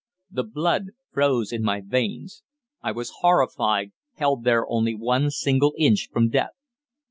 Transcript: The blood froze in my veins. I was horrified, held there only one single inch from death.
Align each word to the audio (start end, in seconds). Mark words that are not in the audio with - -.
The 0.31 0.43
blood 0.43 0.85
froze 1.11 1.51
in 1.53 1.61
my 1.61 1.79
veins. 1.79 2.41
I 2.81 2.91
was 2.91 3.17
horrified, 3.19 3.91
held 4.15 4.43
there 4.45 4.67
only 4.67 4.95
one 4.95 5.29
single 5.29 5.75
inch 5.77 6.09
from 6.11 6.29
death. 6.29 6.55